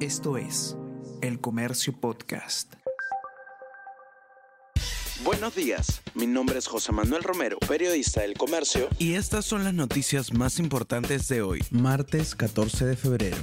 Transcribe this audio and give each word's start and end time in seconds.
Esto 0.00 0.36
es 0.36 0.76
El 1.22 1.40
Comercio 1.40 1.98
Podcast. 1.98 2.74
Buenos 5.24 5.54
días, 5.54 6.02
mi 6.14 6.26
nombre 6.26 6.58
es 6.58 6.66
José 6.66 6.92
Manuel 6.92 7.22
Romero, 7.22 7.56
periodista 7.66 8.20
del 8.20 8.34
Comercio. 8.34 8.90
Y 8.98 9.14
estas 9.14 9.46
son 9.46 9.64
las 9.64 9.72
noticias 9.72 10.34
más 10.34 10.58
importantes 10.58 11.28
de 11.28 11.40
hoy, 11.40 11.64
martes 11.70 12.34
14 12.34 12.84
de 12.84 12.96
febrero. 12.96 13.38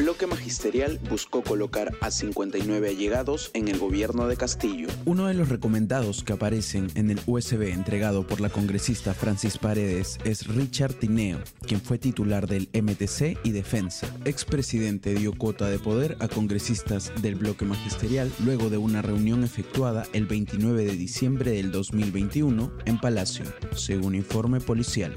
Bloque 0.00 0.26
Magisterial 0.26 0.98
buscó 1.10 1.42
colocar 1.42 1.92
a 2.00 2.10
59 2.10 2.88
allegados 2.88 3.50
en 3.52 3.68
el 3.68 3.78
gobierno 3.78 4.28
de 4.28 4.38
Castillo. 4.38 4.88
Uno 5.04 5.26
de 5.26 5.34
los 5.34 5.50
recomendados 5.50 6.24
que 6.24 6.32
aparecen 6.32 6.90
en 6.94 7.10
el 7.10 7.20
USB 7.26 7.68
entregado 7.68 8.26
por 8.26 8.40
la 8.40 8.48
congresista 8.48 9.12
Francis 9.12 9.58
Paredes 9.58 10.16
es 10.24 10.46
Richard 10.46 10.94
Tineo, 10.94 11.40
quien 11.66 11.82
fue 11.82 11.98
titular 11.98 12.46
del 12.46 12.70
MTC 12.72 13.44
y 13.44 13.50
Defensa. 13.50 14.06
Expresidente 14.24 15.12
dio 15.12 15.34
cuota 15.34 15.68
de 15.68 15.78
poder 15.78 16.16
a 16.20 16.28
congresistas 16.28 17.12
del 17.20 17.34
bloque 17.34 17.66
magisterial 17.66 18.32
luego 18.42 18.70
de 18.70 18.78
una 18.78 19.02
reunión 19.02 19.44
efectuada 19.44 20.06
el 20.14 20.24
29 20.24 20.82
de 20.82 20.96
diciembre 20.96 21.50
del 21.50 21.72
2021 21.72 22.72
en 22.86 22.98
Palacio, 22.98 23.44
según 23.76 24.14
informe 24.14 24.60
policial. 24.60 25.12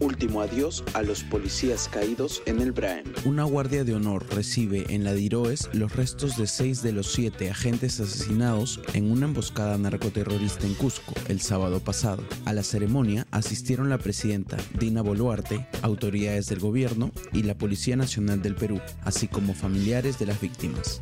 Último 0.00 0.42
adiós 0.42 0.84
a 0.92 1.02
los 1.02 1.24
policías 1.24 1.88
caídos 1.88 2.42
en 2.44 2.60
el 2.60 2.72
Braem. 2.72 3.04
Una 3.24 3.44
guardia 3.44 3.84
de 3.84 3.94
honor 3.94 4.17
recibe 4.18 4.86
en 4.88 5.04
la 5.04 5.12
Diroes 5.12 5.68
los 5.72 5.94
restos 5.96 6.36
de 6.36 6.46
seis 6.46 6.82
de 6.82 6.92
los 6.92 7.12
siete 7.12 7.50
agentes 7.50 8.00
asesinados 8.00 8.80
en 8.94 9.10
una 9.10 9.26
emboscada 9.26 9.78
narcoterrorista 9.78 10.66
en 10.66 10.74
Cusco 10.74 11.14
el 11.28 11.40
sábado 11.40 11.80
pasado. 11.80 12.22
A 12.44 12.52
la 12.52 12.62
ceremonia 12.62 13.26
asistieron 13.30 13.88
la 13.88 13.98
presidenta 13.98 14.56
Dina 14.78 15.02
Boluarte, 15.02 15.66
autoridades 15.82 16.46
del 16.46 16.60
gobierno 16.60 17.12
y 17.32 17.42
la 17.42 17.56
Policía 17.56 17.96
Nacional 17.96 18.42
del 18.42 18.54
Perú, 18.54 18.80
así 19.02 19.28
como 19.28 19.54
familiares 19.54 20.18
de 20.18 20.26
las 20.26 20.40
víctimas. 20.40 21.00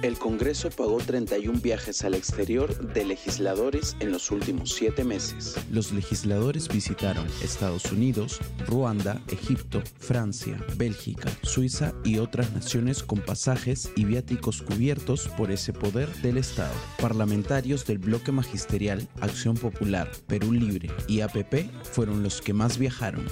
El 0.00 0.16
Congreso 0.16 0.70
pagó 0.70 0.98
31 0.98 1.58
viajes 1.60 2.04
al 2.04 2.14
exterior 2.14 2.92
de 2.94 3.04
legisladores 3.04 3.96
en 3.98 4.12
los 4.12 4.30
últimos 4.30 4.72
siete 4.72 5.02
meses. 5.02 5.56
Los 5.72 5.90
legisladores 5.90 6.68
visitaron 6.68 7.26
Estados 7.42 7.90
Unidos, 7.90 8.38
Ruanda, 8.68 9.20
Egipto, 9.28 9.82
Francia, 9.98 10.64
Bélgica, 10.76 11.28
Suiza 11.42 11.94
y 12.04 12.18
otras 12.18 12.52
naciones 12.52 13.02
con 13.02 13.18
pasajes 13.18 13.90
y 13.96 14.04
viáticos 14.04 14.62
cubiertos 14.62 15.26
por 15.36 15.50
ese 15.50 15.72
poder 15.72 16.08
del 16.22 16.38
Estado. 16.38 16.74
Parlamentarios 17.00 17.84
del 17.84 17.98
bloque 17.98 18.30
magisterial 18.30 19.08
Acción 19.20 19.56
Popular, 19.56 20.08
Perú 20.28 20.52
Libre 20.52 20.92
y 21.08 21.22
APP 21.22 21.72
fueron 21.82 22.22
los 22.22 22.40
que 22.40 22.52
más 22.52 22.78
viajaron. 22.78 23.26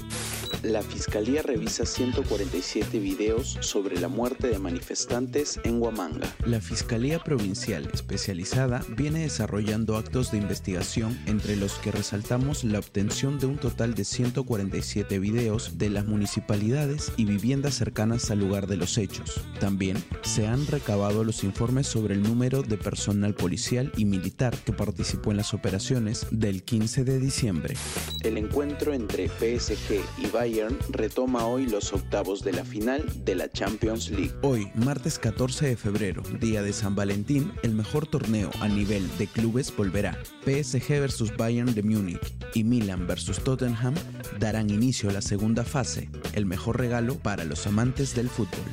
La 0.67 0.83
Fiscalía 0.83 1.42
revisa 1.42 1.86
147 1.86 2.98
videos 2.98 3.56
sobre 3.61 4.00
la 4.00 4.09
muerte 4.09 4.48
de 4.48 4.59
manifestantes 4.59 5.61
en 5.62 5.81
Huamanga. 5.81 6.27
La 6.45 6.61
Fiscalía 6.61 7.20
Provincial 7.20 7.89
Especializada 7.95 8.84
viene 8.97 9.20
desarrollando 9.20 9.97
actos 9.97 10.33
de 10.33 10.39
investigación 10.39 11.17
entre 11.27 11.55
los 11.55 11.75
que 11.75 11.92
resaltamos 11.92 12.64
la 12.64 12.81
obtención 12.81 13.39
de 13.39 13.47
un 13.47 13.59
total 13.59 13.94
de 13.94 14.05
147 14.05 15.20
videos 15.20 15.78
de 15.78 15.89
las 15.89 16.05
municipalidades 16.05 17.12
y 17.17 17.27
viviendas 17.27 17.75
cercanas 17.75 18.33
al 18.33 18.41
lugar 18.41 18.67
de 18.67 18.77
los 18.77 18.98
hechos. 18.98 19.42
También 19.61 20.03
se 20.22 20.48
han 20.48 20.67
recabado 20.67 21.22
los 21.22 21.44
informes 21.44 21.87
sobre 21.87 22.14
el 22.14 22.25
número 22.25 22.62
de 22.62 22.77
personal 22.77 23.34
policial 23.34 23.92
y 23.97 24.05
militar 24.05 24.56
que 24.64 24.72
participó 24.72 25.31
en 25.31 25.37
las 25.37 25.55
operaciones 25.55 26.27
del 26.33 26.64
15 26.64 27.05
de 27.05 27.20
diciembre. 27.20 27.77
El 28.25 28.37
encuentro 28.37 28.92
entre 28.92 29.28
PSG 29.28 30.00
y 30.19 30.27
Bayern 30.57 30.79
retoma 30.89 31.47
hoy 31.47 31.67
los 31.67 31.93
octavos 31.93 32.43
de 32.43 32.53
la 32.53 32.65
final 32.65 33.05
de 33.27 33.35
la 33.35 33.51
Champions 33.51 34.09
League. 34.09 34.33
Hoy, 34.41 34.71
martes 34.75 35.19
14 35.19 35.69
de 35.69 35.77
febrero, 35.77 36.23
día 36.41 36.62
de 36.62 36.73
San 36.73 36.95
Valentín, 36.95 37.53
el 37.62 37.75
mejor 37.75 38.07
torneo 38.07 38.51
a 38.61 38.69
nivel 38.69 39.07
de 39.19 39.27
clubes 39.27 39.75
volverá. 39.77 40.19
PSG 40.47 41.01
vs 41.01 41.37
Bayern 41.37 41.75
de 41.75 41.83
Múnich 41.83 42.34
y 42.55 42.65
Milan 42.65 43.06
vs 43.06 43.45
Tottenham 43.45 43.95
darán 44.39 44.71
inicio 44.71 45.11
a 45.11 45.12
la 45.12 45.21
segunda 45.21 45.62
fase, 45.62 46.09
el 46.33 46.47
mejor 46.47 46.78
regalo 46.78 47.16
para 47.16 47.45
los 47.45 47.66
amantes 47.66 48.15
del 48.15 48.31
fútbol. 48.31 48.65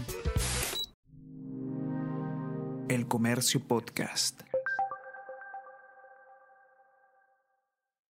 El 2.87 3.07
Comercio 3.09 3.59
Podcast. 3.67 4.52